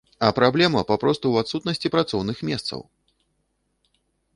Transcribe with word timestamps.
А 0.27 0.29
праблема 0.37 0.81
папросту 0.91 1.21
ў 1.29 1.35
адсутнасці 1.47 1.93
працоўных 1.97 2.45
месцаў! 2.53 2.87